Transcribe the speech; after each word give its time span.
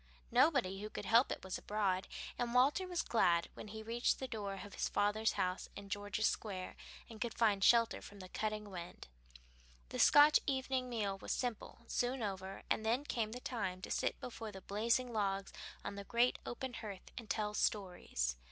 Nobody 0.31 0.81
who 0.81 0.89
could 0.89 1.05
help 1.05 1.31
it 1.31 1.43
was 1.43 1.59
abroad, 1.59 2.07
and 2.35 2.55
Walter 2.55 2.87
was 2.87 3.03
glad 3.03 3.49
when 3.53 3.67
he 3.67 3.83
reached 3.83 4.17
the 4.17 4.27
door 4.27 4.55
of 4.65 4.73
his 4.73 4.89
father's 4.89 5.33
house 5.33 5.69
in 5.75 5.89
George's 5.89 6.25
Square 6.25 6.75
and 7.07 7.21
could 7.21 7.35
find 7.37 7.63
shelter 7.63 8.01
from 8.01 8.17
the 8.19 8.27
cutting 8.27 8.71
wind. 8.71 9.07
The 9.89 9.99
Scotch 9.99 10.39
evening 10.47 10.89
meal 10.89 11.19
was 11.19 11.31
simple, 11.31 11.81
soon 11.85 12.23
over, 12.23 12.63
and 12.67 12.83
then 12.83 13.03
came 13.03 13.31
the 13.33 13.39
time 13.39 13.79
to 13.83 13.91
sit 13.91 14.19
before 14.19 14.51
the 14.51 14.61
blazing 14.61 15.13
logs 15.13 15.53
on 15.85 15.93
the 15.93 16.03
great 16.03 16.39
open 16.47 16.73
hearth 16.73 17.11
and 17.15 17.29
tell 17.29 17.53
stories. 17.53 18.35